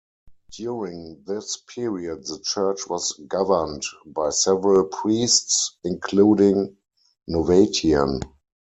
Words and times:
During 0.57 1.23
this 1.27 1.57
period 1.57 2.25
the 2.25 2.39
church 2.39 2.87
was 2.89 3.13
governed 3.27 3.83
by 4.07 4.31
several 4.31 4.85
priests, 4.85 5.77
including 5.83 6.75
Novatian. 7.29 8.19